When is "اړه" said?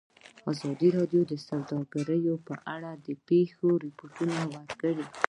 2.75-2.91